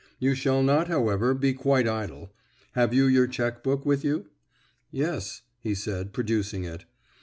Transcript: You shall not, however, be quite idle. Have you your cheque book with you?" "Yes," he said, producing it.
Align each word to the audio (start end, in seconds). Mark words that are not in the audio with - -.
You 0.17 0.33
shall 0.33 0.63
not, 0.63 0.87
however, 0.87 1.35
be 1.35 1.53
quite 1.53 1.87
idle. 1.87 2.31
Have 2.71 2.91
you 2.91 3.05
your 3.05 3.27
cheque 3.27 3.61
book 3.63 3.85
with 3.85 4.03
you?" 4.03 4.29
"Yes," 4.89 5.43
he 5.59 5.75
said, 5.75 6.11
producing 6.11 6.63
it. 6.63 6.85